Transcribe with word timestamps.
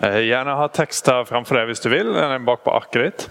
Eh, 0.00 0.20
gjerne 0.28 0.54
ha 0.54 0.68
tekster 0.70 1.24
framfor 1.26 1.58
deg 1.58 1.72
hvis 1.72 1.82
du 1.82 1.88
vil. 1.90 2.12
Den 2.14 2.34
er 2.36 2.44
bak 2.46 2.62
på 2.66 2.74
arket 2.74 3.02
ditt. 3.02 3.24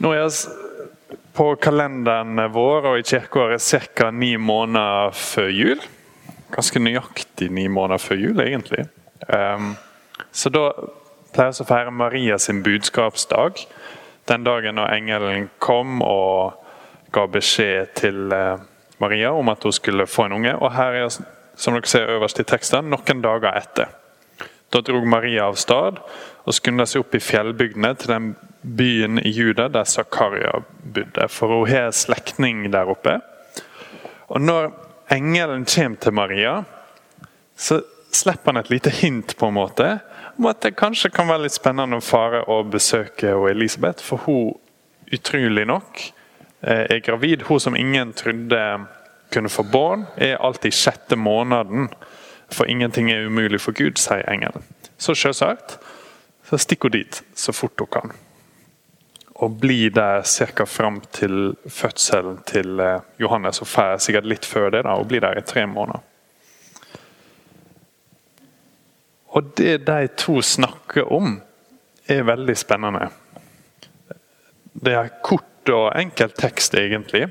Nå 0.00 0.12
er 0.14 0.22
jeg 0.22 1.16
på 1.34 1.48
kalenderen 1.62 2.38
vår 2.54 2.86
og 2.92 3.00
i 3.00 3.06
kirkeåret 3.06 3.62
ca. 3.94 4.10
ni 4.10 4.36
måneder 4.36 5.14
før 5.16 5.50
jul. 5.50 5.82
Ganske 6.54 6.82
nøyaktig 6.82 7.50
ni 7.54 7.66
måneder 7.68 8.02
før 8.02 8.18
jul, 8.22 8.40
egentlig. 8.42 8.86
Um, 9.28 9.74
så 10.32 10.50
da 10.50 10.70
pleier 11.34 11.54
vi 11.54 11.64
å 11.64 11.68
feire 11.68 11.94
Maria 11.94 12.38
sin 12.38 12.62
budskapsdag. 12.62 13.62
Den 14.30 14.46
dagen 14.46 14.78
når 14.78 14.94
engelen 14.94 15.48
kom 15.62 16.02
og 16.06 16.58
ga 17.14 17.26
beskjed 17.30 17.94
til 17.98 18.34
uh, 18.34 18.62
Maria 19.02 19.32
om 19.34 19.50
at 19.50 19.62
hun 19.66 19.74
skulle 19.74 20.06
få 20.10 20.28
en 20.28 20.38
unge. 20.38 20.54
Og 20.58 20.74
her 20.74 21.02
er, 21.02 21.08
som 21.54 21.74
dere 21.74 21.90
ser 21.90 22.14
øverst 22.14 22.42
i 22.42 22.46
teksten, 22.46 22.90
noen 22.90 23.22
dager 23.26 23.58
etter. 23.58 23.99
Da 24.70 24.80
drog 24.80 25.06
Maria 25.06 25.48
av 25.50 25.58
stad 25.58 25.98
og 26.44 26.54
skunda 26.54 26.86
seg 26.86 27.02
opp 27.02 27.14
i 27.18 27.22
fjellbygdene 27.22 27.90
til 27.98 28.12
den 28.12 28.28
byen 28.62 29.18
i 29.18 29.32
Juda 29.34 29.66
der 29.72 29.88
Zakaria 29.88 30.60
bodde, 30.94 31.26
for 31.28 31.52
hun 31.52 31.70
har 31.70 31.90
slektning 31.96 32.68
der 32.72 32.90
oppe. 32.92 33.18
Og 34.28 34.40
Når 34.40 34.70
engelen 35.10 35.64
kommer 35.66 35.96
til 35.96 36.12
Maria, 36.12 36.62
så 37.56 37.80
slipper 38.12 38.52
han 38.52 38.60
et 38.60 38.70
lite 38.70 38.90
hint 38.90 39.36
på 39.36 39.48
en 39.48 39.58
måte 39.58 39.88
om 40.38 40.46
at 40.46 40.62
det 40.62 40.78
kanskje 40.78 41.10
kan 41.12 41.28
være 41.28 41.44
litt 41.44 41.56
spennende 41.58 41.98
å 41.98 42.04
fare 42.04 42.44
og 42.48 42.70
besøke 42.72 43.34
Elisabeth, 43.50 44.00
for 44.00 44.22
hun 44.24 44.54
utrolig 45.12 45.66
nok 45.66 46.00
eh, 46.62 46.86
er 46.86 47.02
gravid. 47.04 47.44
Hun 47.48 47.60
som 47.60 47.76
ingen 47.76 48.14
trodde 48.16 48.62
kunne 49.34 49.52
få 49.52 49.66
barn, 49.66 50.06
er 50.16 50.40
alltid 50.40 50.74
sjette 50.74 51.18
måneden 51.18 51.90
for 52.54 52.68
ingenting 52.68 53.10
er 53.10 53.26
umulig 53.26 53.60
for 53.60 53.72
Gud, 53.76 53.98
sier 53.98 54.26
engelen. 54.30 54.64
Så 54.98 55.14
selvsagt 55.14 55.78
så 56.50 56.58
stikker 56.58 56.90
hun 56.90 56.98
dit 56.98 57.22
så 57.34 57.52
fort 57.54 57.78
hun 57.78 57.90
kan. 57.92 58.12
Og 59.40 59.56
blir 59.60 59.90
der 59.94 60.22
ca. 60.26 60.64
fram 60.66 61.00
til 61.12 61.54
fødselen 61.68 62.42
til 62.46 62.80
eh, 62.80 63.00
Johannes. 63.20 63.62
Og 63.62 63.68
får 63.68 64.02
sikkert 64.04 64.26
litt 64.28 64.44
før 64.44 64.70
det, 64.70 64.82
da, 64.84 64.98
og 64.98 65.08
blir 65.08 65.22
der 65.24 65.38
i 65.38 65.46
tre 65.46 65.66
måneder. 65.66 66.02
Og 69.30 69.52
det 69.56 69.86
de 69.86 70.08
to 70.18 70.42
snakker 70.42 71.12
om, 71.12 71.38
er 72.08 72.26
veldig 72.26 72.56
spennende. 72.58 73.08
Det 74.74 74.94
er 74.94 75.12
kort 75.22 75.70
og 75.70 75.92
enkel 75.94 76.32
tekst, 76.34 76.74
egentlig. 76.74 77.28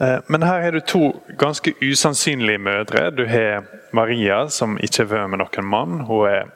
Eh, 0.00 0.18
men 0.26 0.42
her 0.42 0.60
har 0.60 0.72
du 0.72 0.80
to 0.80 1.20
ganske 1.38 1.72
usannsynlige 1.80 2.58
mødre. 2.58 3.10
Du 3.10 3.26
har 3.26 3.64
Maria, 3.92 4.48
som 4.48 4.78
ikke 4.82 5.04
har 5.04 5.10
vært 5.12 5.30
med 5.30 5.42
noen 5.42 5.68
mann. 5.70 6.00
Hun 6.08 6.26
er 6.26 6.50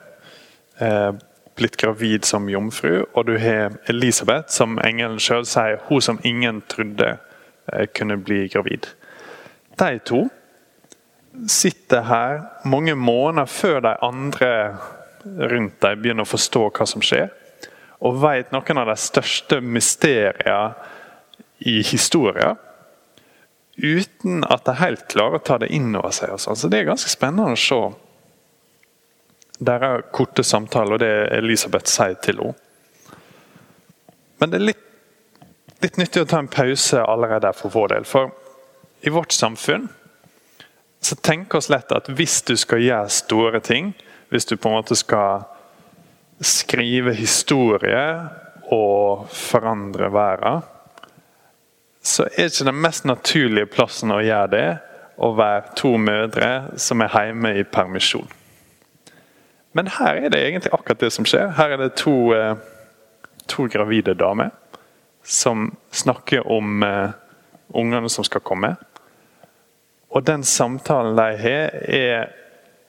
eh, 0.81 1.12
blitt 1.55 1.78
gravid 1.78 2.27
som 2.27 2.48
jomfru. 2.48 3.05
Og 3.14 3.27
du 3.27 3.36
har 3.39 3.78
Elisabeth, 3.89 4.50
som 4.50 4.78
engelen 4.83 5.20
sjøl 5.22 5.47
sier 5.47 5.78
hun 5.89 6.03
som 6.03 6.20
ingen 6.25 6.62
trodde 6.69 7.16
eh, 7.72 7.86
kunne 7.94 8.19
bli 8.19 8.48
gravid. 8.48 8.91
De 9.78 9.98
to 9.98 10.27
sitter 11.47 12.03
her 12.03 12.41
mange 12.64 12.94
måneder 12.94 13.47
før 13.47 13.81
de 13.81 13.94
andre 14.03 14.77
rundt 15.22 15.83
dem 15.83 16.00
begynner 16.03 16.27
å 16.27 16.31
forstå 16.31 16.62
hva 16.75 16.86
som 16.89 17.03
skjer, 17.05 17.28
og 18.03 18.19
vet 18.22 18.50
noen 18.55 18.81
av 18.81 18.89
de 18.91 18.97
største 18.98 19.61
mysteriene 19.62 20.72
i 21.59 21.83
historien 21.86 22.59
uten 23.78 24.44
at 24.44 24.64
de 24.66 24.74
helt 24.80 25.06
klarer 25.10 25.38
å 25.38 25.44
ta 25.44 25.58
det 25.62 25.70
inn 25.74 25.94
over 25.96 26.12
seg. 26.14 26.34
Så 26.38 26.70
det 26.70 26.80
er 26.80 26.90
ganske 26.90 27.10
spennende 27.10 27.54
å 27.54 27.58
se 27.58 27.80
deres 29.58 30.10
korte 30.14 30.44
samtale 30.46 30.96
og 30.96 31.02
det 31.02 31.12
Elisabeth 31.34 31.90
sier 31.90 32.18
til 32.22 32.42
henne. 32.42 32.56
Men 34.38 34.52
det 34.52 34.58
er 34.60 34.68
litt, 34.68 34.84
litt 35.82 35.97
nyttig 35.98 36.22
å 36.22 36.28
ta 36.30 36.38
en 36.38 36.50
pause 36.50 37.00
allerede 37.03 37.50
for 37.58 37.75
vår 37.75 37.94
del. 37.97 38.04
For 38.06 38.30
i 39.03 39.10
vårt 39.10 39.34
samfunn 39.34 39.88
så 41.03 41.16
tenker 41.22 41.58
oss 41.58 41.70
lett 41.70 41.91
at 41.94 42.10
hvis 42.10 42.41
du 42.47 42.54
skal 42.58 42.82
gjøre 42.82 43.10
store 43.10 43.60
ting, 43.62 43.92
hvis 44.30 44.47
du 44.47 44.54
på 44.56 44.70
en 44.70 44.78
måte 44.78 44.98
skal 44.98 45.47
skrive 46.38 47.14
historie 47.19 48.03
og 48.74 49.26
forandre 49.34 50.10
verden 50.14 50.62
så 52.03 52.28
er 52.28 52.48
ikke 52.48 52.69
den 52.69 52.82
mest 52.82 53.06
naturlige 53.09 53.70
plassen 53.70 54.12
å 54.14 54.22
gjøre 54.22 54.50
det 54.53 54.69
å 55.19 55.32
være 55.34 55.75
to 55.78 55.97
mødre 55.98 56.78
som 56.78 57.03
er 57.03 57.14
hjemme 57.14 57.54
i 57.59 57.64
permisjon. 57.66 58.28
Men 59.76 59.91
her 59.98 60.16
er 60.16 60.32
det 60.32 60.41
egentlig 60.42 60.72
akkurat 60.72 61.00
det 61.03 61.10
som 61.14 61.26
skjer. 61.28 61.50
Her 61.59 61.75
er 61.75 61.82
det 61.82 61.97
to, 61.98 62.32
eh, 62.34 62.54
to 63.50 63.66
gravide 63.70 64.14
damer 64.14 64.50
som 65.22 65.76
snakker 65.91 66.47
om 66.48 66.82
uh, 66.82 67.10
ungene 67.76 68.09
som 68.09 68.25
skal 68.25 68.41
komme. 68.41 68.76
Og 70.09 70.25
den 70.25 70.44
samtalen 70.44 71.19
de 71.19 71.36
har, 71.42 71.75
er 71.84 72.30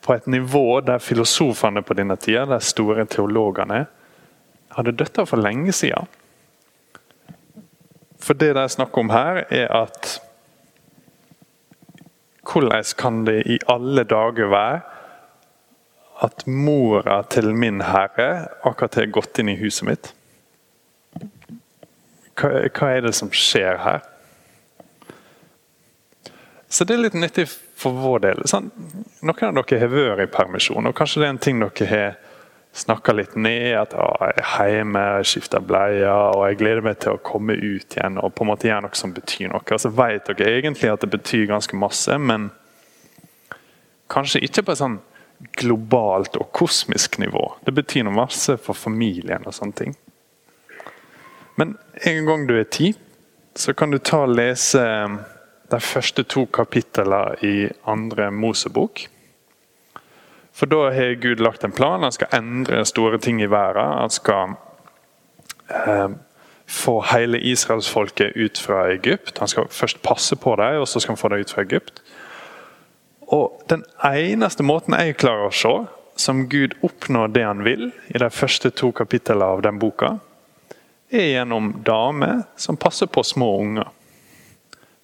på 0.02 0.14
et 0.16 0.28
nivå 0.28 0.80
der 0.88 1.02
filosofene 1.04 1.84
på 1.84 1.98
denne 2.00 2.16
tida, 2.16 2.46
de 2.48 2.62
store 2.64 3.04
teologene, 3.06 3.86
hadde 4.78 4.96
dødd 4.96 5.20
av 5.20 5.28
for 5.28 5.44
lenge 5.44 5.74
siden. 5.76 6.08
For 8.20 8.38
det 8.38 8.54
det 8.56 8.64
er 8.64 8.74
snakk 8.74 8.98
om 8.98 9.12
her, 9.14 9.46
er 9.50 9.70
at 9.84 10.20
Hvordan 12.50 12.84
kan 12.98 13.26
det 13.28 13.44
i 13.46 13.60
alle 13.70 14.04
dager 14.10 14.50
være 14.50 14.80
at 16.26 16.48
mora 16.48 17.22
til 17.30 17.54
min 17.54 17.82
herre 17.86 18.48
akkurat 18.66 18.96
har 18.96 19.12
gått 19.14 19.38
inn 19.40 19.52
i 19.54 19.60
huset 19.60 19.86
mitt? 19.86 20.10
Hva, 22.40 22.50
hva 22.74 22.90
er 22.90 23.06
det 23.06 23.14
som 23.14 23.30
skjer 23.30 23.78
her? 23.84 24.02
Så 26.70 26.86
det 26.86 26.96
er 26.96 27.04
litt 27.04 27.18
nyttig 27.18 27.46
for 27.50 27.98
vår 27.98 28.26
del. 28.26 28.44
Sånn, 28.50 28.72
noen 29.22 29.46
av 29.50 29.62
dere 29.62 29.84
har 29.84 29.94
vært 29.94 30.26
i 30.26 30.32
permisjon, 30.34 30.90
og 30.90 30.98
kanskje 30.98 31.22
det 31.22 31.28
er 31.28 31.36
en 31.36 31.42
ting 31.46 31.62
dere 31.62 31.90
har 31.94 32.18
snakka 32.76 33.14
litt 33.16 33.36
ned. 33.36 33.74
At 33.80 33.96
jeg 33.96 34.46
er 34.46 34.72
hjemme, 34.74 35.04
skifter 35.28 35.64
bleier 35.64 36.36
og 36.36 36.46
jeg 36.48 36.60
gleder 36.62 36.86
meg 36.86 37.00
til 37.04 37.18
å 37.18 37.24
komme 37.26 37.58
ut 37.58 37.98
igjen 37.98 38.20
og 38.22 38.34
på 38.36 38.46
en 38.46 38.52
måte 38.52 38.70
gjøre 38.70 38.86
noe 38.88 39.00
som 39.00 39.14
betyr 39.16 39.52
noe. 39.54 39.80
Så 39.82 39.92
vet 39.94 40.30
dere 40.30 40.58
egentlig 40.60 40.92
at 40.94 41.06
det 41.06 41.12
betyr 41.14 41.50
ganske 41.50 41.80
masse, 41.80 42.18
men 42.18 42.50
kanskje 44.10 44.44
ikke 44.46 44.66
på 44.66 44.76
et 44.76 44.82
sånn 44.82 45.00
globalt 45.60 46.36
og 46.40 46.52
kosmisk 46.56 47.20
nivå. 47.22 47.46
Det 47.66 47.74
betyr 47.76 48.06
noe 48.08 48.18
masse 48.18 48.58
for 48.60 48.78
familien 48.78 49.46
og 49.48 49.56
sånne 49.56 49.78
ting. 49.78 49.94
Men 51.60 51.78
en 52.08 52.26
gang 52.28 52.48
du 52.48 52.56
er 52.60 52.68
ti, 52.72 52.94
så 53.56 53.74
kan 53.76 53.92
du 53.92 54.00
ta 54.00 54.24
og 54.24 54.36
lese 54.36 54.82
de 55.70 55.80
første 55.84 56.24
to 56.24 56.46
kapitlene 56.56 57.36
i 57.46 57.56
andre 57.90 58.30
Mosebok. 58.32 59.06
For 60.60 60.68
da 60.68 60.90
har 60.92 61.14
Gud 61.24 61.40
lagt 61.40 61.64
en 61.64 61.72
plan. 61.72 62.04
Han 62.04 62.12
skal 62.12 62.34
endre 62.36 62.84
store 62.86 63.18
ting 63.24 63.40
i 63.42 63.48
verden. 63.48 63.94
Han 64.02 64.12
skal 64.12 64.58
eh, 65.72 66.10
få 66.68 66.98
hele 67.14 67.40
israelsfolket 67.40 68.36
ut 68.36 68.60
fra 68.60 68.90
Egypt. 68.92 69.38
Han 69.40 69.48
skal 69.48 69.70
først 69.72 70.02
passe 70.04 70.36
på 70.36 70.56
dem, 70.60 70.82
og 70.82 70.88
så 70.88 71.00
skal 71.00 71.16
han 71.16 71.22
få 71.22 71.32
dem 71.32 71.46
ut 71.46 71.54
fra 71.56 71.64
Egypt. 71.64 72.02
Og 73.32 73.62
Den 73.70 73.86
eneste 74.04 74.66
måten 74.66 74.98
jeg 74.98 75.16
klarer 75.22 75.48
å 75.48 75.56
se 75.56 75.72
som 76.20 76.48
Gud 76.52 76.76
oppnår 76.84 77.32
det 77.32 77.46
han 77.46 77.64
vil, 77.64 77.92
i 78.12 78.20
de 78.20 78.28
første 78.30 78.74
to 78.76 78.92
kapitlene 78.92 79.46
av 79.46 79.62
den 79.64 79.80
boka, 79.80 80.18
er 81.10 81.30
gjennom 81.38 81.72
damer 81.88 82.44
som 82.60 82.78
passer 82.78 83.08
på 83.08 83.24
små 83.24 83.54
unger. 83.62 83.88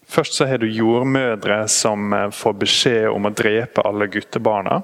Først 0.06 0.36
så 0.36 0.46
har 0.46 0.60
du 0.60 0.68
jordmødre 0.68 1.64
som 1.72 2.14
eh, 2.14 2.28
får 2.30 2.60
beskjed 2.60 3.08
om 3.10 3.26
å 3.26 3.34
drepe 3.34 3.86
alle 3.88 4.10
guttebarna. 4.12 4.82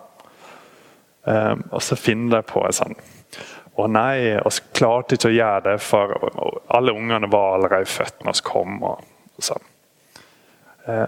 Um, 1.23 1.63
og 1.69 1.81
så 1.85 1.95
finner 1.95 2.39
de 2.39 2.47
på 2.49 2.63
en 2.65 2.73
sånn 2.73 2.95
Å 3.77 3.83
nei, 3.87 4.33
vi 4.41 4.51
klarte 4.73 5.15
ikke 5.15 5.29
å 5.29 5.35
gjøre 5.35 5.61
det, 5.67 5.75
for 5.85 6.15
alle 6.73 6.95
ungene 6.97 7.29
var 7.29 7.59
allerede 7.59 7.87
født 7.87 8.25
når 8.25 8.39
vi 8.39 8.45
kom. 8.49 8.81
og, 8.83 9.05
og 9.37 9.45
sånn. 9.45 9.67
Uh, 10.87 11.07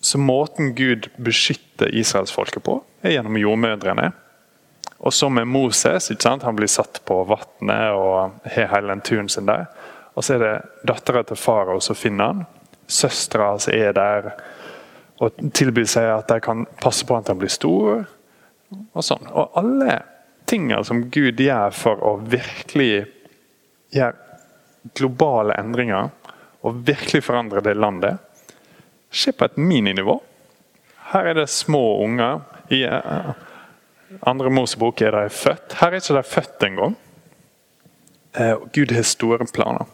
så 0.00 0.18
måten 0.18 0.72
Gud 0.74 1.10
beskytter 1.20 1.92
israelsfolket 1.92 2.64
på, 2.64 2.78
er 3.04 3.18
gjennom 3.18 3.36
jordmødrene. 3.36 4.08
Og 5.00 5.14
så 5.14 5.28
med 5.28 5.48
Moses. 5.48 6.10
Han 6.24 6.56
blir 6.56 6.68
satt 6.68 7.02
på 7.04 7.18
vannet 7.28 7.92
og 7.96 8.40
har 8.54 8.72
hele 8.72 8.94
den 8.94 9.04
turen 9.04 9.28
sin 9.28 9.48
der. 9.48 9.66
Og 10.14 10.24
så 10.24 10.36
er 10.36 10.42
det 10.44 10.54
dattera 10.88 11.22
til 11.24 11.36
farao 11.40 11.80
som 11.84 11.96
finner 11.96 12.32
han. 12.32 12.42
Søstera 12.88 13.52
hans 13.52 13.68
er 13.68 13.92
der 13.96 14.32
og 15.20 15.36
tilbyr 15.52 15.88
seg 15.88 16.08
at 16.14 16.32
de 16.32 16.40
kan 16.40 16.64
passe 16.80 17.04
på 17.06 17.16
at 17.16 17.28
han 17.28 17.38
blir 17.40 17.52
stor 17.52 18.06
og 18.70 19.04
sånn. 19.04 19.28
Og 19.30 19.58
alle 19.58 20.00
tingene 20.50 20.82
som 20.86 21.04
Gud 21.12 21.40
gjør 21.40 21.74
for 21.74 22.02
å 22.06 22.16
virkelig 22.30 23.06
gjøre 23.94 24.16
globale 24.96 25.56
endringer 25.60 26.10
og 26.66 26.82
virkelig 26.86 27.24
forandre 27.26 27.62
det 27.64 27.76
landet, 27.76 28.18
skjer 29.10 29.36
på 29.36 29.48
et 29.48 29.58
mininivå. 29.60 30.18
Her 31.10 31.32
er 31.32 31.40
det 31.40 31.48
små 31.50 31.82
unger. 32.04 32.42
I, 32.70 32.84
andre 34.20 34.52
Mosebok 34.54 35.00
er 35.02 35.16
de 35.16 35.32
født. 35.34 35.74
Her 35.80 35.90
er 35.90 36.02
ikke 36.02 36.18
de 36.18 36.26
født 36.26 36.66
engang. 36.68 36.96
Eh, 38.32 38.56
Gud 38.74 38.94
har 38.94 39.06
store 39.08 39.46
planer. 39.50 39.88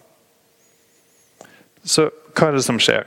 Så 1.86 2.10
hva 2.36 2.50
er 2.50 2.58
det 2.58 2.66
som 2.66 2.80
skjer? 2.82 3.06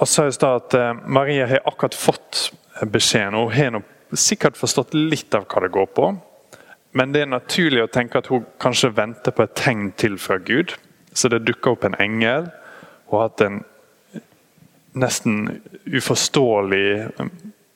Og 0.00 0.08
så 0.08 0.26
er 0.26 0.32
det 0.32 0.50
at 0.50 0.76
eh, 0.76 1.04
Maria 1.06 1.46
har 1.48 1.64
akkurat 1.68 1.96
fått 1.96 2.50
beskjeden, 2.86 3.34
og 3.34 3.52
hun 3.54 3.80
har 3.80 4.16
sikkert 4.16 4.58
forstått 4.58 4.94
litt 4.94 5.34
av 5.34 5.46
hva 5.50 5.64
det 5.64 5.72
går 5.74 5.90
på. 5.96 6.10
Men 6.92 7.12
det 7.14 7.22
er 7.22 7.30
naturlig 7.30 7.84
å 7.84 7.90
tenke 7.92 8.18
at 8.18 8.30
hun 8.32 8.46
kanskje 8.62 8.90
venter 8.96 9.34
på 9.34 9.44
et 9.44 9.54
tegn 9.58 9.90
til 9.98 10.16
fra 10.18 10.40
Gud. 10.42 10.74
Så 11.12 11.30
det 11.30 11.44
dukker 11.46 11.74
opp 11.74 11.84
en 11.86 11.98
engel 12.02 12.48
og 13.10 13.22
hatt 13.22 13.42
en 13.44 13.62
nesten 14.98 15.62
uforståelig, 15.86 17.10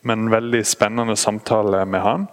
men 0.03 0.31
veldig 0.31 0.63
spennende 0.67 1.17
samtale 1.17 1.85
med 1.87 2.03
han 2.03 2.27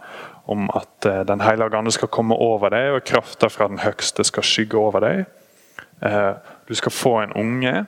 om 0.51 0.69
at 0.73 1.05
eh, 1.05 1.21
Den 1.21 1.41
hellige 1.41 1.77
ande 1.77 1.91
skal 1.91 2.09
komme 2.09 2.35
over 2.35 2.73
deg, 2.73 2.91
og 2.95 3.05
krafta 3.05 3.47
fra 3.49 3.67
den 3.69 3.79
høgste 3.79 4.23
skal 4.25 4.43
skygge 4.43 4.77
over 4.77 5.03
deg. 5.05 5.25
Eh, 6.01 6.33
du 6.67 6.73
skal 6.75 6.91
få 6.91 7.13
en 7.21 7.33
unge, 7.37 7.85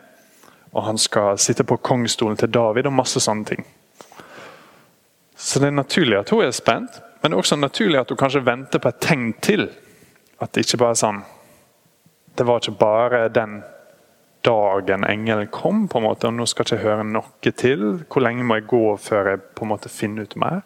og 0.72 0.84
han 0.84 0.98
skal 0.98 1.38
sitte 1.38 1.64
på 1.64 1.78
kongestolen 1.78 2.38
til 2.38 2.54
David, 2.54 2.86
og 2.86 2.94
masse 2.94 3.20
sånne 3.20 3.46
ting. 3.46 3.66
Så 5.36 5.60
det 5.60 5.68
er 5.68 5.78
naturlig 5.78 6.20
at 6.20 6.30
hun 6.30 6.44
er 6.46 6.52
spent, 6.52 7.00
men 7.22 7.32
det 7.32 7.38
er 7.38 7.42
også 7.42 7.58
naturlig 7.58 8.00
at 8.00 8.10
hun 8.10 8.20
kanskje 8.20 8.46
venter 8.46 8.80
på 8.80 8.92
et 8.92 9.00
tegn 9.02 9.34
til. 9.42 9.70
At 10.42 10.54
det 10.54 10.66
ikke 10.66 10.82
bare 10.82 10.96
er 10.96 11.00
sånn 11.00 11.24
Det 12.38 12.46
var 12.48 12.60
ikke 12.60 12.80
bare 12.80 13.28
den 13.30 13.62
dagen 14.44 15.06
engelen 15.06 15.48
kom, 15.48 15.88
på 15.88 16.00
en 16.00 16.08
måte, 16.08 16.28
og 16.28 16.34
nå 16.34 16.46
skal 16.50 16.66
jeg 16.66 16.80
ikke 16.80 16.90
høre 16.90 17.04
noe 17.08 17.52
til. 17.56 17.84
Hvor 18.10 18.26
lenge 18.26 18.44
må 18.44 18.58
jeg 18.58 18.68
gå 18.68 18.82
før 19.00 19.30
jeg 19.30 19.42
på 19.56 19.66
en 19.66 19.72
måte 19.72 19.92
finner 19.94 20.26
ut 20.26 20.36
mer? 20.42 20.64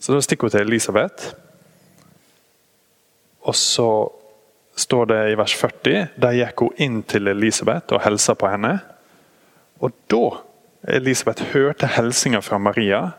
Så 0.00 0.12
da 0.12 0.20
stikker 0.24 0.48
hun 0.48 0.54
til 0.56 0.66
Elisabeth. 0.66 1.30
Og 3.48 3.56
så 3.56 3.88
står 4.76 5.08
det 5.10 5.20
i 5.30 5.38
vers 5.38 5.54
40 5.56 6.20
Der 6.20 6.36
gikk 6.36 6.64
hun 6.64 6.82
inn 6.82 7.02
til 7.08 7.28
Elisabeth 7.28 7.94
og 7.94 8.02
hilsa 8.04 8.34
på 8.34 8.50
henne. 8.50 8.74
Og 9.80 9.94
da 10.10 10.24
Elisabeth 10.88 11.52
hørte 11.52 11.90
hilsinga 11.96 12.40
fra 12.40 12.58
Maria, 12.58 13.10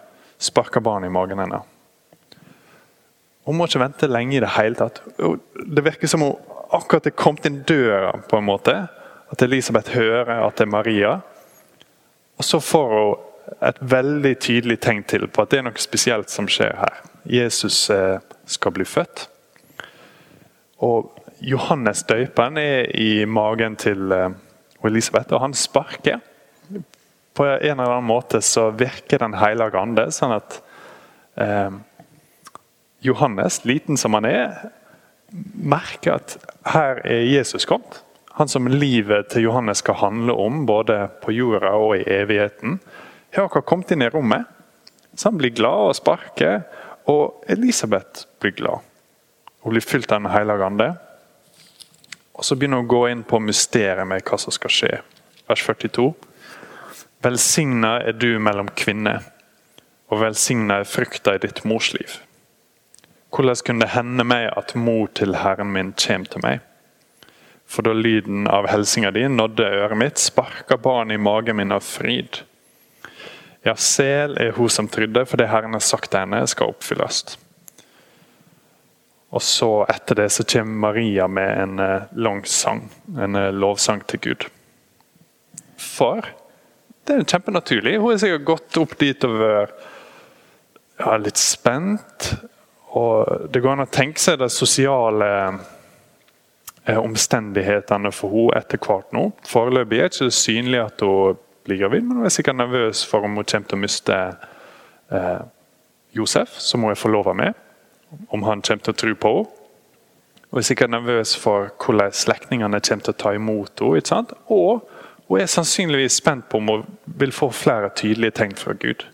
sparka 0.41 0.81
barnet 0.81 1.11
i 1.11 1.13
magen 1.13 1.39
hennes. 1.39 1.67
Hun 3.45 3.57
må 3.57 3.65
ikke 3.67 3.81
vente 3.81 4.09
lenge 4.09 4.37
i 4.37 4.41
det 4.41 4.53
hele 4.55 4.77
tatt. 4.77 5.01
Det 5.17 5.83
virker 5.85 6.09
som 6.09 6.23
hun 6.25 6.37
akkurat 6.71 7.09
er 7.09 7.17
kommet 7.17 7.45
inn 7.49 7.61
døra, 7.67 8.13
på 8.29 8.37
en 8.37 8.47
måte. 8.47 8.75
At 9.31 9.41
Elisabeth 9.41 9.93
hører 9.95 10.45
at 10.45 10.57
det 10.57 10.67
er 10.67 10.71
Maria. 10.71 11.11
Og 12.37 12.45
så 12.45 12.61
får 12.63 12.95
hun 12.95 13.27
et 13.67 13.79
veldig 13.81 14.35
tydelig 14.39 14.77
tegn 14.81 15.03
til 15.03 15.25
på 15.27 15.43
at 15.43 15.51
det 15.51 15.59
er 15.59 15.65
noe 15.67 15.81
spesielt 15.81 16.31
som 16.31 16.47
skjer 16.49 16.77
her. 16.79 17.01
Jesus 17.27 17.89
eh, 17.93 18.21
skal 18.45 18.73
bli 18.75 18.85
født. 18.87 19.25
Og 20.81 21.11
Johannes 21.41 22.05
døperen 22.09 22.57
er 22.57 22.89
i 22.97 23.25
magen 23.25 23.75
til 23.81 24.13
eh, 24.15 24.29
Elisabeth, 24.85 25.33
og 25.33 25.43
han 25.43 25.57
sparker. 25.57 26.21
På 27.41 27.47
en 27.47 27.79
eller 27.79 27.89
annen 27.89 28.03
måte 28.03 28.41
så 28.41 28.67
virker 28.69 29.17
Den 29.17 29.33
hellige 29.33 29.79
ande 29.79 30.03
sånn 30.13 30.35
at 30.35 30.59
eh, 31.41 31.73
Johannes, 33.01 33.63
liten 33.65 33.97
som 33.97 34.13
han 34.13 34.27
er, 34.29 34.59
merker 35.57 36.19
at 36.19 36.35
her 36.69 37.01
er 37.01 37.25
Jesus 37.25 37.65
kommet. 37.65 38.03
Han 38.37 38.51
som 38.51 38.69
livet 38.69 39.31
til 39.33 39.47
Johannes 39.47 39.81
skal 39.81 39.97
handle 40.03 40.37
om, 40.37 40.67
både 40.69 41.07
på 41.25 41.33
jorda 41.33 41.73
og 41.81 41.97
i 41.97 42.05
evigheten. 42.13 42.77
Har 43.33 43.49
akkurat 43.49 43.71
kommet 43.73 43.89
inn 43.89 44.05
i 44.05 44.13
rommet. 44.13 44.45
Så 45.17 45.31
han 45.31 45.41
blir 45.41 45.57
glad 45.57 45.89
og 45.89 45.97
sparker. 45.97 46.61
Og 47.09 47.41
Elisabeth 47.49 48.27
blir 48.37 48.53
glad. 48.53 48.85
Hun 49.65 49.73
blir 49.73 49.81
fylt 49.81 50.13
av 50.13 50.21
Den 50.21 50.29
hellige 50.37 50.69
ande. 50.69 50.93
Og 52.37 52.45
så 52.45 52.53
begynner 52.53 52.85
hun 52.85 52.85
å 52.85 52.97
gå 52.99 53.07
inn 53.09 53.25
på 53.25 53.41
mysteriet 53.41 54.05
med 54.05 54.21
hva 54.29 54.37
som 54.37 54.53
skal 54.53 54.77
skje. 54.77 54.97
Vers 55.49 55.65
42. 55.65 56.13
Velsigna 57.21 57.99
er 58.01 58.15
du 58.17 58.39
mellom 58.41 58.71
kvinner, 58.73 59.21
og 60.09 60.23
velsigna 60.23 60.79
er 60.81 60.87
frukta 60.89 61.35
i 61.37 61.41
ditt 61.43 61.61
mors 61.69 61.91
liv. 61.93 62.15
Hvordan 63.31 63.61
kunne 63.65 63.85
det 63.85 63.93
hende 63.93 64.25
meg 64.25 64.47
at 64.57 64.73
mor 64.75 65.05
til 65.15 65.37
Herren 65.43 65.69
min 65.75 65.91
kjem 65.93 66.25
til 66.25 66.41
meg? 66.41 66.63
For 67.69 67.85
da 67.85 67.93
lyden 67.93 68.49
av 68.51 68.67
hilsinga 68.67 69.13
di 69.15 69.27
nådde 69.29 69.69
øret 69.69 70.01
mitt, 70.01 70.17
sparka 70.19 70.79
barnet 70.81 71.15
i 71.15 71.21
magen 71.21 71.61
min 71.61 71.71
av 71.71 71.85
fryd. 71.85 72.41
Ja, 73.63 73.77
sel 73.77 74.33
er 74.41 74.57
hun 74.57 74.73
som 74.73 74.89
trydde, 74.89 75.23
for 75.29 75.37
det 75.37 75.51
Herren 75.53 75.77
har 75.77 75.85
sagt 75.85 76.09
til 76.11 76.23
henne, 76.23 76.41
skal 76.49 76.73
oppfylles. 76.73 77.37
Og 79.31 79.45
så 79.45 79.69
Etter 79.93 80.23
det 80.23 80.29
så 80.33 80.43
kommer 80.43 80.89
Maria 80.89 81.27
med 81.29 81.51
en 81.61 81.79
eh, 81.79 82.09
lang 82.17 82.41
sang, 82.49 82.87
en 83.15 83.37
eh, 83.37 83.53
lovsang 83.53 84.01
til 84.09 84.25
Gud. 84.25 84.49
For 85.77 86.25
det 87.07 87.15
er 87.15 87.27
kjempenaturlig. 87.27 87.97
Hun 87.99 88.13
er 88.13 88.21
sikkert 88.21 88.47
gått 88.47 88.77
opp 88.81 88.95
dit 88.99 89.27
og 89.27 89.37
vært 89.41 89.85
ja, 91.01 91.15
litt 91.17 91.39
spent. 91.41 92.31
Og 92.97 93.47
Det 93.51 93.61
går 93.63 93.75
an 93.75 93.85
å 93.85 93.91
tenke 93.91 94.21
seg 94.21 94.41
de 94.41 94.49
sosiale 94.51 95.29
eh, 96.85 96.99
omstendighetene 96.99 98.11
for 98.15 98.35
henne 98.35 98.59
etter 98.59 98.81
hvert 98.81 99.15
nå. 99.15 99.29
Foreløpig 99.47 100.01
er 100.01 100.11
det 100.11 100.19
ikke 100.19 100.35
synlig 100.35 100.83
at 100.83 101.01
hun 101.05 101.39
blir 101.65 101.81
gravid, 101.83 102.05
men 102.05 102.21
hun 102.21 102.27
er 102.27 102.33
sikkert 102.33 102.59
nervøs 102.59 103.03
for 103.07 103.25
om 103.25 103.37
hun 103.37 103.45
kommer 103.45 103.69
til 103.69 103.79
å 103.79 103.81
miste 103.81 104.19
eh, 105.13 105.41
Josef, 106.17 106.57
som 106.59 106.83
hun 106.83 106.93
er 106.93 106.99
forlova 106.99 107.33
med. 107.37 107.57
Om 108.29 108.43
han 108.43 108.63
kommer 108.65 108.85
til 108.85 108.93
å 108.93 109.01
tro 109.05 109.15
på 109.15 109.35
henne. 109.39 109.57
Hun 110.51 110.59
er 110.59 110.65
sikkert 110.67 110.91
nervøs 110.91 111.31
for 111.39 111.69
hvordan 111.79 112.11
slektningene 112.11 112.81
kommer 112.83 113.05
til 113.05 113.13
å 113.13 113.19
ta 113.23 113.31
imot 113.37 113.79
henne. 113.79 114.01
ikke 114.01 114.11
sant? 114.11 114.33
Og 115.31 115.39
er 115.39 115.47
sannsynligvis 115.47 116.17
spent 116.19 116.49
på 116.51 116.59
om 116.59 116.67
hun 116.67 116.81
vil 117.05 117.31
få 117.31 117.47
flere 117.55 117.89
tydelige 117.95 118.35
tegn 118.35 118.55
fra 118.59 118.73
Gud. 118.75 119.05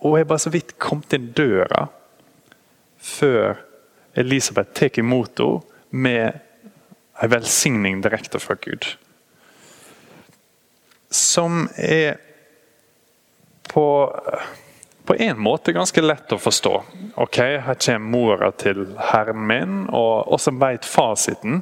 Og 0.00 0.16
er 0.16 0.24
bare 0.24 0.40
så 0.40 0.50
vidt 0.50 0.78
kommet 0.80 1.12
inn 1.12 1.34
døra 1.36 1.90
før 2.96 3.58
Elisabeth 4.16 4.72
tar 4.72 4.98
imot 4.98 5.38
henne 5.38 5.60
med 5.90 6.40
en 7.22 7.30
velsigning 7.30 8.00
direkte 8.02 8.40
fra 8.40 8.56
Gud. 8.60 8.88
Som 11.10 11.68
er 11.76 12.16
på, 13.68 13.84
på 15.04 15.14
en 15.14 15.38
måte 15.38 15.76
ganske 15.76 16.02
lett 16.02 16.32
å 16.32 16.40
forstå. 16.40 16.74
Ok, 17.20 17.38
Her 17.68 17.78
kommer 17.78 18.10
mora 18.16 18.50
til 18.50 18.86
Herren 19.12 19.44
min, 19.46 19.84
og, 19.92 20.40
som 20.40 20.58
vet 20.58 20.88
fasiten. 20.88 21.60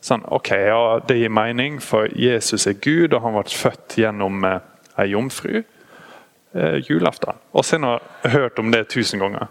Sånn, 0.00 0.22
ok, 0.24 0.50
ja, 0.68 1.00
Det 1.08 1.16
gir 1.18 1.32
mening, 1.32 1.80
for 1.82 2.06
Jesus 2.14 2.66
er 2.66 2.78
Gud, 2.78 3.12
og 3.12 3.22
han 3.22 3.34
ble 3.34 3.50
født 3.50 3.98
gjennom 3.98 4.44
eh, 4.46 4.60
ei 4.98 5.10
jomfru. 5.12 5.64
Eh, 6.52 6.74
julaften. 6.74 7.36
Og 7.52 7.64
så 7.64 7.78
har 7.78 8.00
jeg 8.22 8.32
hørt 8.32 8.58
om 8.58 8.70
det 8.72 8.88
tusen 8.88 9.20
ganger. 9.20 9.46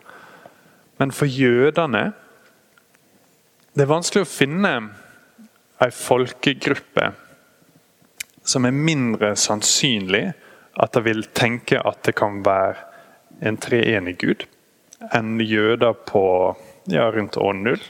Men 0.98 1.12
for 1.12 1.26
jødene 1.26 2.14
Det 3.74 3.84
er 3.84 3.92
vanskelig 3.92 4.24
å 4.26 4.30
finne 4.30 4.70
en 5.78 5.92
folkegruppe 5.94 7.12
som 8.42 8.66
er 8.66 8.74
mindre 8.74 9.36
sannsynlig 9.38 10.32
at 10.82 10.96
de 10.96 11.04
vil 11.06 11.22
tenke 11.38 11.78
at 11.78 12.02
det 12.08 12.16
kan 12.18 12.40
være 12.42 12.80
en 13.46 13.60
treenig 13.62 14.16
gud, 14.18 14.48
enn 15.14 15.38
jøder 15.38 15.94
på 16.10 16.24
ja, 16.90 17.06
rundt 17.14 17.38
år 17.38 17.54
null. 17.54 17.84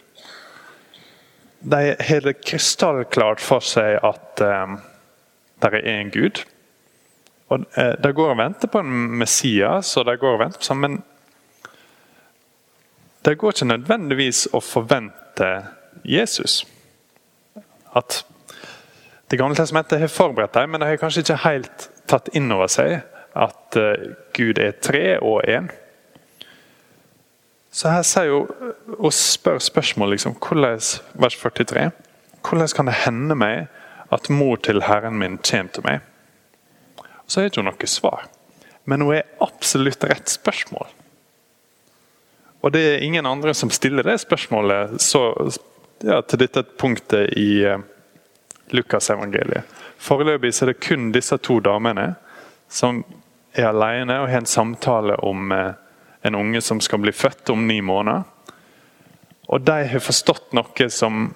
De 1.59 1.95
har 1.99 2.21
det 2.21 2.37
krystallklart 2.45 3.41
for 3.41 3.65
seg 3.65 3.97
at 4.05 4.43
um, 4.45 4.77
det 5.61 5.73
er 5.73 5.89
én 5.89 6.11
gud. 6.13 6.43
Og 7.49 7.65
uh, 7.77 7.93
De 8.03 8.13
går 8.13 8.33
og 8.33 8.39
venter 8.39 8.69
på 8.71 8.81
en 8.83 8.93
Messias, 9.17 9.95
og 9.97 10.05
de 10.05 10.17
går 10.21 10.37
og 10.37 10.43
venter 10.43 10.61
på 10.61 10.69
sånn, 10.69 10.83
men 10.83 10.99
det 13.25 13.35
går 13.35 13.55
ikke 13.55 13.67
nødvendigvis 13.73 14.45
å 14.55 14.61
forvente 14.63 15.49
Jesus. 16.07 16.61
At 17.91 18.23
Det 19.27 19.35
gamle 19.35 19.57
testamentet 19.59 19.99
har 19.99 20.07
forberedt 20.07 20.53
dem, 20.55 20.71
men 20.71 20.79
de 20.79 20.87
har 20.87 20.99
kanskje 21.01 21.25
ikke 21.25 21.41
helt 21.43 21.89
tatt 22.07 22.29
inn 22.37 22.47
over 22.55 22.69
seg 22.71 23.01
at 23.35 23.75
eh, 23.75 24.13
Gud 24.37 24.61
er 24.63 24.77
tre 24.79 25.17
og 25.19 25.41
én. 25.43 25.67
Så 27.71 27.91
her 27.91 28.03
sier 28.07 28.33
hun, 28.33 28.73
og 28.97 29.13
spør 29.13 29.59
spørsmål 29.61 30.15
liksom, 30.15 30.37
hvordan, 30.41 30.79
vers 31.19 31.37
43. 31.41 31.89
Hvordan 32.47 32.73
kan 32.75 32.89
det 32.89 33.01
hende 33.03 33.35
meg 33.35 33.67
at 34.13 34.29
mor 34.31 34.55
til 34.63 34.81
Herren 34.87 35.19
min 35.19 35.37
kommer 35.37 35.73
til 35.73 35.85
meg? 35.85 36.05
Så 37.27 37.41
har 37.41 37.49
hun 37.49 37.51
ikke 37.51 37.67
noe 37.67 37.91
svar. 37.91 38.29
Men 38.87 39.03
hun 39.03 39.17
er 39.17 39.27
absolutt 39.43 40.05
rett 40.07 40.31
spørsmål. 40.31 40.87
Og 42.63 42.71
det 42.73 42.83
er 42.87 43.03
ingen 43.03 43.25
andre 43.25 43.53
som 43.53 43.69
stiller 43.69 44.03
det 44.07 44.17
spørsmålet 44.23 44.95
så, 45.03 45.21
ja, 46.03 46.21
til 46.21 46.39
dette 46.41 46.63
punktet 46.79 47.35
i 47.37 47.65
uh, 47.67 47.83
Lukas 48.71 49.09
evangeliet. 49.13 49.67
Foreløpig 49.97 50.53
er 50.61 50.71
det 50.71 50.81
kun 50.83 51.11
disse 51.11 51.37
to 51.37 51.59
damene 51.63 52.13
som 52.69 53.03
er 53.53 53.69
alene 53.69 54.21
og 54.21 54.29
har 54.31 54.41
en 54.41 54.49
samtale 54.49 55.15
om 55.25 55.51
eh, 55.51 55.73
en 56.27 56.35
unge 56.35 56.61
som 56.61 56.81
skal 56.83 57.01
bli 57.03 57.13
født 57.15 57.49
om 57.53 57.67
ni 57.67 57.79
måneder. 57.81 58.23
Og 59.47 59.61
de 59.63 59.77
har 59.91 60.03
forstått 60.03 60.51
noe 60.57 60.89
som 60.91 61.29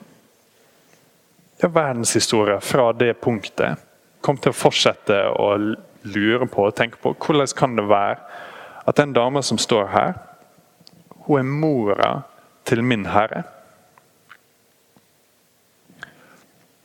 ja, 1.62 1.70
verdenshistorie 1.70 2.60
fra 2.62 2.92
det 2.94 3.14
punktet 3.22 3.88
Kom 4.22 4.38
til 4.38 4.54
å 4.54 4.54
fortsette 4.54 5.16
å 5.34 5.56
lure 6.06 6.46
på 6.46 6.68
og 6.68 6.76
tenke 6.78 7.00
på. 7.02 7.16
Hvordan 7.18 7.48
kan 7.58 7.74
det 7.74 7.88
være 7.90 8.20
at 8.86 9.00
den 9.00 9.16
dama 9.18 9.42
som 9.42 9.58
står 9.58 9.88
her, 9.90 10.12
hun 11.26 11.40
er 11.40 11.48
mora 11.50 12.12
til 12.70 12.84
min 12.86 13.08
herre? 13.10 13.42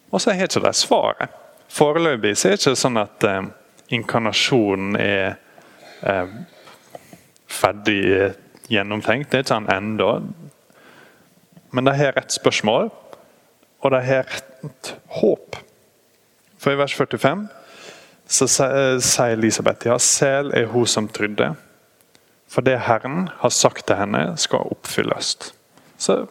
Og 0.08 0.22
så 0.24 0.32
har 0.32 0.48
ikke 0.48 0.64
de 0.64 0.72
svaret. 0.72 1.36
Foreløpig 1.68 2.32
er 2.32 2.54
det 2.56 2.62
ikke 2.62 2.76
sånn 2.78 2.96
at 2.96 3.24
eh, 3.28 3.48
inkarnasjonen 3.92 4.96
er 4.96 5.36
eh, 6.00 6.36
ferdig 7.66 8.32
gjennomtenkt. 8.70 9.30
Det 9.30 9.40
er 9.40 9.44
ikke 9.46 9.58
han 9.58 9.70
ennå. 9.72 10.10
Men 11.74 11.88
de 11.88 11.94
har 11.98 12.16
rett 12.16 12.34
spørsmål, 12.34 12.90
og 13.82 13.92
de 13.92 14.02
har 14.06 14.26
rett 14.30 14.92
håp. 15.20 15.58
For 16.58 16.72
i 16.72 16.80
vers 16.80 16.94
45 16.96 17.46
så 18.26 18.48
sier 18.50 19.36
Elisabeth 19.36 19.86
ja, 19.86 19.98
sel 20.02 20.50
er 20.56 20.66
hun 20.72 20.88
som 20.90 21.06
trodde. 21.08 21.52
For 22.50 22.64
det 22.66 22.78
Herren 22.86 23.28
har 23.42 23.52
sagt 23.54 23.86
til 23.86 23.98
henne, 23.98 24.32
skal 24.38 24.66
oppfylles. 24.72 25.36
Så 25.98 26.24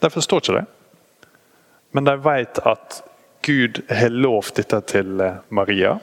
de 0.00 0.10
forstår 0.12 0.44
ikke 0.44 0.58
det. 0.60 0.66
Men 1.96 2.08
de 2.08 2.14
vet 2.24 2.60
at 2.68 3.00
Gud 3.44 3.80
har 3.88 4.12
lovt 4.12 4.56
dette 4.60 4.80
til 4.88 5.20
Maria. 5.48 5.96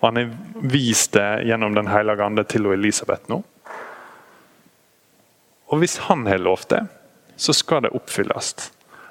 Og 0.00 0.06
han 0.08 0.20
har 0.20 0.30
vist 0.70 1.14
det 1.14 1.46
gjennom 1.48 1.74
Den 1.74 1.90
hellige 1.90 2.24
ande 2.24 2.44
til 2.48 2.66
Elisabeth 2.72 3.30
nå. 3.30 3.42
Og 5.70 5.82
hvis 5.82 5.98
han 6.08 6.26
har 6.26 6.42
lovt 6.42 6.72
det, 6.74 6.82
så 7.40 7.54
skal 7.56 7.84
det 7.86 7.94
oppfylles. 7.96 8.70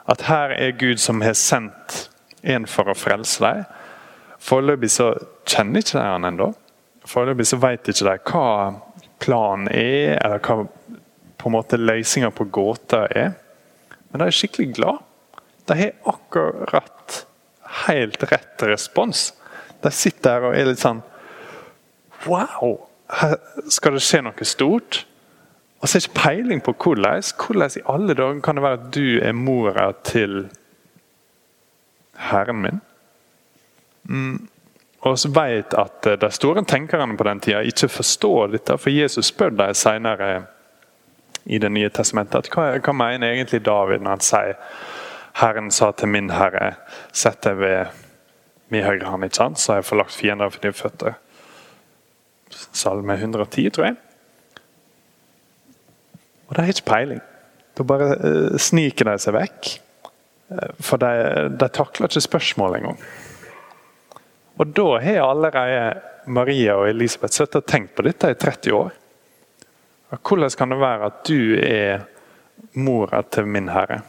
At 0.09 0.25
her 0.27 0.53
er 0.57 0.77
Gud 0.77 0.99
som 0.99 1.21
har 1.23 1.37
sendt 1.37 2.09
en 2.41 2.67
for 2.69 2.89
å 2.91 2.97
frelse 2.97 3.43
deg. 3.43 3.63
Foreløpig 4.43 4.91
så 4.91 5.11
kjenner 5.47 5.83
ikke 5.83 5.97
de 5.97 6.05
han 6.05 6.27
ennå. 6.27 6.51
Foreløpig 7.07 7.47
så 7.49 7.59
vet 7.61 7.91
ikke 7.91 8.07
de 8.07 8.15
hva 8.31 8.47
planen 9.19 9.69
er, 9.71 10.17
eller 10.19 10.43
hva 10.43 10.65
på 11.39 11.47
en 11.47 11.55
måte 11.55 11.79
løsninga 11.79 12.31
på 12.35 12.47
gåta 12.51 13.05
er. 13.07 13.33
Men 14.09 14.21
de 14.21 14.27
er 14.27 14.35
skikkelig 14.35 14.73
glad. 14.75 15.03
De 15.69 15.77
har 15.79 16.11
akkurat 16.11 17.21
helt 17.85 18.23
rett 18.31 18.65
respons. 18.67 19.29
De 19.83 19.91
sitter 19.95 20.35
her 20.35 20.49
og 20.49 20.57
er 20.57 20.71
litt 20.71 20.83
sånn 20.83 21.03
Wow! 22.25 22.81
Her 23.09 23.37
skal 23.71 23.95
det 23.95 24.03
skje 24.03 24.19
noe 24.25 24.45
stort? 24.45 25.03
Og 25.79 25.87
så 25.87 25.97
er 25.97 26.05
ikke 26.05 26.21
peiling 26.21 26.61
på 26.63 26.73
hvordan. 26.75 27.23
Hvordan 27.39 27.71
i 27.75 27.85
alle 27.87 28.13
dager 28.13 28.39
kan 28.43 28.55
det 28.55 28.63
være 28.63 28.79
at 28.79 28.95
du 28.95 29.19
er 29.23 29.31
mora 29.31 29.91
til 30.03 30.49
Herren 32.29 32.61
min? 32.61 32.81
Mm. 34.03 34.47
Og 34.99 35.19
så 35.19 35.29
vet 35.31 35.73
at 35.79 36.07
de 36.21 36.31
store 36.31 36.65
tenkerne 36.67 37.17
på 37.17 37.23
den 37.23 37.39
tida 37.39 37.61
ikke 37.63 37.87
forstår 37.87 38.47
dette, 38.47 38.77
for 38.77 38.89
Jesus 38.89 39.31
spør 39.31 39.49
dem 39.49 39.73
senere 39.73 40.45
i 41.45 41.57
Det 41.57 41.71
nye 41.71 41.89
testamentet 41.89 42.35
at 42.35 42.49
hva, 42.53 42.77
hva 42.77 42.93
mener 42.93 43.31
egentlig 43.31 43.63
David 43.65 44.03
når 44.03 44.11
han 44.11 44.21
sier 44.21 44.57
Herren 45.39 45.71
sa 45.71 45.91
til 45.91 46.11
min 46.11 46.29
herre, 46.29 46.73
sett 47.15 47.41
deg 47.43 47.57
ved 47.57 47.85
min 48.69 48.83
høyre 48.83 49.07
hånd, 49.07 49.29
så 49.55 49.71
har 49.71 49.79
jeg 49.79 49.85
forlagt 49.87 50.13
fiender 50.13 50.49
for 50.49 50.61
dine 50.61 50.73
føtter. 50.73 51.13
Salme 52.51 53.13
110, 53.13 53.69
tror 53.69 53.85
jeg. 53.85 53.95
Og 56.49 56.55
de 56.55 56.65
har 56.65 56.73
ikke 56.73 56.89
peiling. 56.89 57.21
Da 57.77 57.85
bare 57.87 58.11
uh, 58.17 58.57
sniker 58.59 59.07
de 59.07 59.15
seg 59.21 59.37
vekk. 59.37 59.71
Uh, 60.49 60.69
for 60.83 61.01
de, 61.01 61.13
de 61.53 61.71
takler 61.73 62.09
ikke 62.09 62.25
spørsmål 62.25 62.79
engang. 62.79 63.01
Og 64.59 64.73
da 64.75 64.87
har 64.99 65.23
allerede 65.23 65.83
Maria 66.29 66.75
og 66.75 66.89
Elisabeth 66.89 67.37
sittet 67.37 67.61
og 67.61 67.69
tenkt 67.69 67.95
på 67.95 68.03
dette 68.05 68.33
i 68.33 68.37
30 68.37 68.75
år. 68.75 68.95
Hvordan 70.09 70.55
kan 70.57 70.73
det 70.73 70.79
være 70.81 71.05
at 71.05 71.19
du 71.29 71.55
er 71.61 72.01
mora 72.73 73.21
til 73.31 73.47
min 73.47 73.69
herre? 73.69 74.01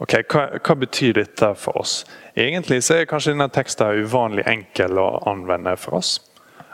Ok, 0.00 0.14
hva, 0.32 0.46
hva, 0.64 0.74
betyr 0.80 1.18
dette 1.18 1.50
for 1.60 1.76
oss? 1.82 2.04
Egentlig 2.36 2.78
så 2.84 3.00
er 3.00 3.08
kanskje 3.08 3.34
denne 3.34 3.50
teksten 3.52 4.04
uvanlig 4.06 4.46
enkel 4.48 4.96
å 5.00 5.08
anvende 5.28 5.74
for 5.80 5.98
oss. 5.98 6.14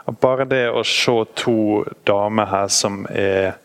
Bare 0.07 0.45
det 0.47 0.69
å 0.71 0.85
se 0.87 1.13
to 1.35 1.83
damer 2.07 2.47
her 2.47 2.69
som 2.71 3.01
er 3.11 3.57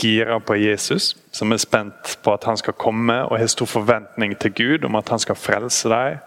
gira 0.00 0.38
på 0.40 0.56
Jesus, 0.56 1.16
som 1.30 1.52
er 1.52 1.60
spent 1.60 2.14
på 2.22 2.32
at 2.32 2.46
han 2.48 2.56
skal 2.56 2.76
komme 2.78 3.18
og 3.26 3.36
har 3.36 3.50
stor 3.52 3.68
forventning 3.68 4.32
til 4.40 4.54
Gud 4.54 4.86
om 4.88 4.96
at 4.96 5.10
han 5.12 5.20
skal 5.20 5.36
frelse 5.36 5.90
dem. 5.92 6.18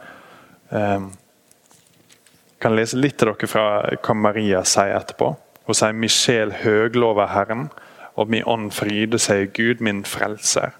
Jeg 0.69 2.61
kan 2.61 2.75
lese 2.75 2.99
litt 2.99 3.17
til 3.17 3.31
dere 3.31 3.49
fra 3.49 3.65
hva 3.95 4.17
Maria 4.17 4.63
sier 4.67 4.97
etterpå. 4.97 5.33
Hun 5.67 5.75
sier 5.75 5.93
'Mi 5.93 6.07
sjel 6.07 6.51
høglover 6.63 7.27
Herren, 7.27 7.69
og 8.15 8.29
mi 8.29 8.43
ånd 8.43 8.71
fryder 8.71 9.17
seg 9.17 9.41
i 9.41 9.51
Gud, 9.61 9.81
min 9.81 10.03
frelser'. 10.03 10.71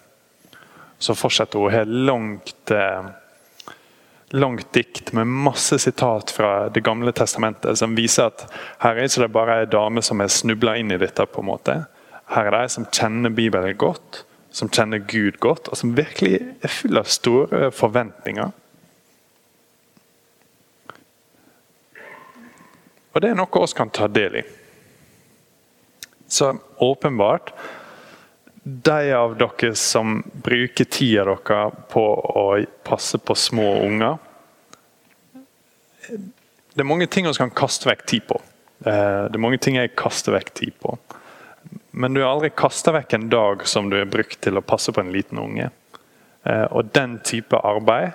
Så 1.00 1.14
fortsetter 1.14 1.60
hun 1.60 1.72
helt 1.72 1.90
langt, 1.90 2.72
eh, 2.72 3.04
langt 4.30 4.74
dikt 4.74 5.14
med 5.14 5.28
masse 5.28 5.80
sitat 5.80 6.32
fra 6.32 6.70
Det 6.70 6.84
gamle 6.84 7.12
testamentet 7.12 7.78
som 7.80 7.96
viser 7.96 8.28
at 8.28 8.44
her 8.84 8.98
er 8.98 9.08
ikke 9.08 9.24
det 9.24 9.34
bare 9.34 9.60
ei 9.62 9.70
dame 9.72 10.04
som 10.04 10.22
er 10.22 10.32
snubla 10.32 10.76
inn 10.78 10.92
i 10.92 11.00
dette. 11.00 11.26
på 11.26 11.42
en 11.42 11.48
måte. 11.48 11.86
Her 12.28 12.46
er 12.46 12.52
det 12.52 12.62
ei 12.62 12.70
som 12.70 12.86
kjenner 12.92 13.30
Bibelen 13.30 13.78
godt, 13.78 14.26
som 14.52 14.70
kjenner 14.70 15.00
Gud 15.00 15.40
godt, 15.40 15.68
og 15.68 15.78
som 15.78 15.96
virkelig 15.96 16.42
er 16.62 16.68
full 16.68 16.98
av 16.98 17.06
store 17.06 17.72
forventninger. 17.72 18.52
Og 23.14 23.22
Det 23.22 23.30
er 23.30 23.36
noe 23.36 23.64
oss 23.64 23.74
kan 23.74 23.90
ta 23.90 24.08
del 24.08 24.36
i. 24.36 24.44
Så 26.28 26.58
åpenbart 26.78 27.54
de 28.68 29.14
av 29.14 29.38
dere 29.38 29.76
som 29.76 30.20
bruker 30.44 30.86
tida 30.92 31.24
dere 31.30 31.60
på 31.92 32.04
å 32.04 32.46
passe 32.84 33.20
på 33.20 33.36
små 33.36 33.68
unger 33.86 34.18
Det 36.08 36.84
er 36.84 36.88
mange 36.88 37.08
ting 37.08 37.28
vi 37.28 37.34
kan 37.36 37.52
kaste 37.52 37.90
vekk 37.90 38.04
tid 38.08 38.26
på. 38.30 38.38
Eh, 38.86 39.24
det 39.28 39.36
er 39.36 39.42
mange 39.42 39.58
ting 39.60 39.80
jeg 39.80 39.96
kaster 39.98 40.36
vekk 40.36 40.52
tid 40.56 40.76
på. 40.80 40.94
Men 41.98 42.14
du 42.14 42.22
har 42.22 42.30
aldri 42.36 42.52
kasta 42.54 42.94
vekk 42.94 43.16
en 43.18 43.26
dag 43.32 43.66
som 43.68 43.90
du 43.90 43.98
har 43.98 44.08
brukt 44.12 44.38
til 44.46 44.60
å 44.60 44.64
passe 44.64 44.94
på 44.94 45.02
en 45.02 45.12
liten 45.12 45.42
unge. 45.42 45.72
Eh, 46.46 46.68
og 46.70 46.94
den 46.96 47.18
type 47.26 47.58
arbeid 47.58 48.14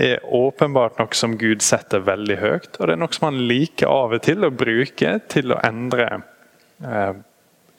er 0.00 0.24
åpenbart 0.24 0.98
noe 0.98 1.14
som 1.14 1.36
Gud 1.38 1.62
setter 1.62 2.02
veldig 2.06 2.38
høyt. 2.40 2.72
Og 2.78 2.88
det 2.88 2.96
er 2.96 3.02
noe 3.02 3.12
som 3.12 3.28
han 3.28 3.42
liker 3.50 3.92
av 3.92 4.16
og 4.16 4.24
til 4.24 4.48
å 4.48 4.54
bruke 4.54 5.14
til 5.30 5.52
å 5.52 5.60
endre 5.62 6.08
eh, 6.80 7.14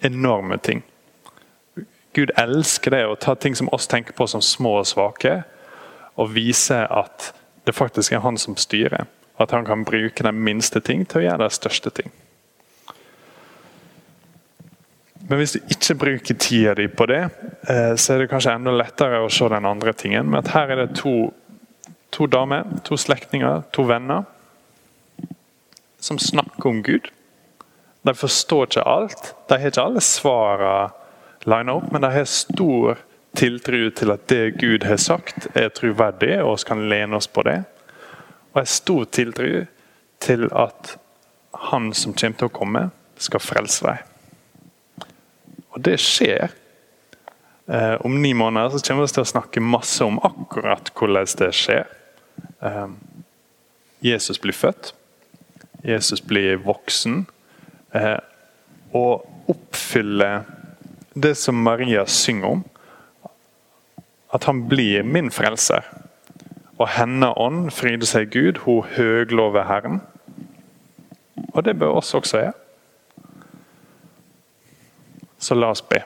enorme 0.05 0.61
ting. 0.61 0.85
Gud 2.13 2.31
elsker 2.37 2.93
det 2.93 3.05
å 3.09 3.17
ta 3.17 3.33
ting 3.35 3.55
som 3.57 3.69
oss 3.73 3.87
tenker 3.89 4.13
på 4.13 4.27
som 4.29 4.41
små 4.41 4.77
og 4.81 4.89
svake, 4.89 5.41
og 6.13 6.33
vise 6.35 6.83
at 6.85 7.31
det 7.65 7.73
faktisk 7.73 8.13
er 8.13 8.21
han 8.21 8.37
som 8.37 8.57
styrer. 8.59 9.07
At 9.41 9.51
han 9.51 9.65
kan 9.65 9.85
bruke 9.85 10.23
den 10.23 10.43
minste 10.45 10.81
ting 10.83 11.07
til 11.09 11.23
å 11.23 11.25
gjøre 11.25 11.47
de 11.47 11.55
største 11.55 11.89
ting. 11.89 12.11
Men 15.23 15.39
hvis 15.39 15.55
du 15.55 15.71
ikke 15.71 15.95
bruker 15.97 16.37
tida 16.37 16.75
di 16.77 16.85
på 16.91 17.07
det, 17.09 17.23
eh, 17.69 17.95
så 17.95 18.13
er 18.13 18.21
det 18.21 18.29
kanskje 18.29 18.57
enda 18.57 18.73
lettere 18.75 19.23
å 19.23 19.31
se 19.31 19.47
den 19.49 19.65
andre 19.65 19.93
tingen. 19.97 20.29
Men 20.29 20.45
her 20.53 20.69
er 20.69 20.83
det 20.83 20.97
to, 20.99 21.31
to 22.11 22.27
damer, 22.27 22.67
to 22.83 22.99
slektninger, 22.99 23.63
to 23.73 23.87
venner, 23.87 24.27
som 26.03 26.19
snakker 26.19 26.69
om 26.69 26.83
Gud. 26.83 27.07
De 28.03 28.13
forstår 28.13 28.67
ikke 28.67 28.85
alt. 28.85 29.31
De 29.47 29.57
har 29.57 29.71
ikke 29.71 29.87
alle 29.87 30.03
svarene 30.03 30.91
line 31.49 31.71
opp, 31.71 31.91
men 31.91 32.01
de 32.01 32.11
har 32.13 32.25
stor 32.29 32.99
tiltro 33.35 33.89
til 33.97 34.13
at 34.13 34.27
det 34.29 34.57
Gud 34.61 34.85
har 34.87 34.99
sagt, 35.01 35.47
er 35.57 35.71
troverdig, 35.73 36.37
og 36.43 36.57
vi 36.57 36.67
kan 36.69 36.87
lene 36.89 37.17
oss 37.17 37.27
på 37.27 37.43
det. 37.47 37.63
Og 38.53 38.61
har 38.61 38.69
stor 38.69 39.05
tiltro 39.05 39.65
til 40.23 40.45
at 40.51 40.95
han 41.69 41.93
som 41.97 42.13
kommer 42.13 42.39
til 42.39 42.49
å 42.49 42.53
komme, 42.53 42.83
skal 43.17 43.43
frelse 43.43 43.85
dem. 43.85 45.07
Og 45.73 45.81
det 45.85 45.97
skjer. 46.01 46.53
Eh, 47.67 47.93
om 48.05 48.21
ni 48.21 48.33
måneder 48.33 48.73
så 48.73 48.81
kommer 48.83 49.07
vi 49.07 49.15
til 49.15 49.23
å 49.23 49.31
snakke 49.31 49.63
masse 49.63 50.03
om 50.05 50.19
akkurat 50.21 50.91
hvordan 50.93 51.29
det 51.39 51.49
skjer. 51.57 51.87
Eh, 52.61 52.87
Jesus 54.03 54.41
blir 54.41 54.53
født. 54.57 54.93
Jesus 55.83 56.21
blir 56.21 56.59
voksen. 56.65 57.23
Eh, 57.95 58.19
og 58.93 59.49
oppfyller 59.49 60.43
det 61.13 61.35
som 61.37 61.55
Maria 61.55 62.05
synger 62.05 62.47
om. 62.47 62.63
At 64.33 64.43
han 64.43 64.67
blir 64.69 65.03
min 65.03 65.31
frelser. 65.31 65.85
Og 66.81 66.89
henne 66.89 67.29
ånd 67.37 67.69
fryder 67.71 68.09
seg 68.09 68.31
Gud, 68.33 68.63
hun 68.65 68.83
høglover 68.95 69.67
Herren. 69.69 70.01
Og 71.53 71.65
det 71.65 71.77
bør 71.79 71.99
oss 72.01 72.13
også 72.13 72.41
gjøre. 72.41 72.53
Så 75.43 75.55
la 75.55 75.69
oss 75.75 75.81
be. 75.81 75.99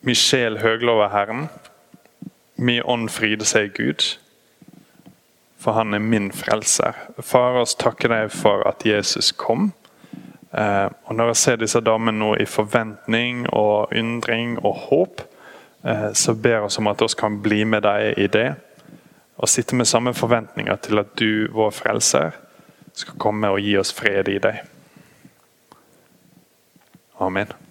Min 0.00 0.14
sjel 0.14 0.58
høglover 0.58 1.08
Herren. 1.08 1.48
Min 2.56 2.82
ånd 2.84 3.08
fryder 3.08 3.44
seg 3.44 3.74
Gud. 3.76 4.04
For 5.60 5.76
han 5.76 5.94
er 5.94 6.00
min 6.00 6.30
frelser. 6.32 6.96
Far, 7.18 7.58
oss 7.60 7.76
takker 7.76 8.08
deg 8.08 8.32
for 8.32 8.64
at 8.68 8.86
Jesus 8.86 9.32
kom. 9.36 9.72
Eh, 10.52 10.88
og 11.04 11.14
Når 11.14 11.26
jeg 11.26 11.36
ser 11.36 11.60
disse 11.60 11.80
damene 11.84 12.18
nå 12.18 12.32
i 12.40 12.48
forventning 12.48 13.44
og 13.52 13.92
undring 13.92 14.56
og 14.64 14.74
håp, 14.88 15.22
eh, 15.84 16.10
så 16.12 16.34
ber 16.34 16.64
vi 16.66 16.76
om 16.78 16.90
at 16.90 17.02
vi 17.02 17.08
kan 17.18 17.42
bli 17.42 17.64
med 17.64 17.82
deg 17.82 18.18
i 18.18 18.26
det. 18.26 18.54
Og 19.36 19.48
sitte 19.48 19.76
med 19.76 19.88
samme 19.88 20.14
forventninger 20.14 20.76
til 20.76 20.98
at 20.98 21.16
du, 21.18 21.48
vår 21.52 21.70
frelser, 21.70 22.30
skal 22.92 23.18
komme 23.18 23.48
og 23.48 23.60
gi 23.60 23.76
oss 23.78 23.92
fred 23.92 24.28
i 24.28 24.38
deg. 24.38 24.64
Amen. 27.20 27.69